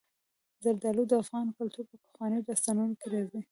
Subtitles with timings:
[0.63, 3.41] زردالو د افغان کلتور په پخوانیو داستانونو کې راځي.